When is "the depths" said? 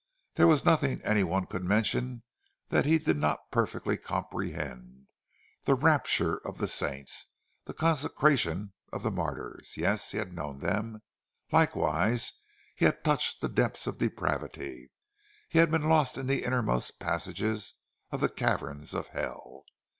13.41-13.85